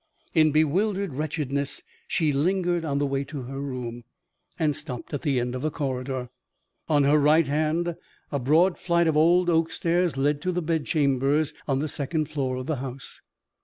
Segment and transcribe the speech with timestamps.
[0.33, 4.03] In bewildered wretchedness she lingered on the way to her room,
[4.57, 6.29] and stopped at the end of a corridor.
[6.89, 7.95] On her right hand,
[8.31, 12.29] a broad flight of old oak stairs led to the bed chambers on the second
[12.31, 13.21] floor of the house.